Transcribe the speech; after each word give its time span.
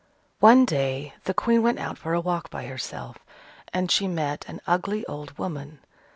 One 0.39 0.65
day 0.65 1.13
the 1.25 1.33
Queen 1.35 1.61
went 1.61 1.77
out 1.77 1.95
for 1.95 2.15
a 2.15 2.19
walk 2.19 2.49
by 2.49 2.65
herself, 2.65 3.19
and 3.71 3.91
she 3.91 4.07
met 4.07 4.43
an 4.49 4.59
ugly 4.65 5.05
old 5.05 5.37
woman. 5.37 5.77